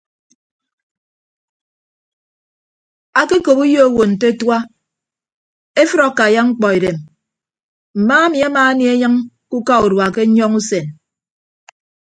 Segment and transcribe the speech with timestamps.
[3.19, 4.57] Ake okop uyo owo nte atua
[5.81, 6.97] efʌd akaiya mkpọ edem
[7.97, 9.13] mma ami ama anie enyịñ
[9.49, 10.85] ke uka urua ke nyọñọ usen.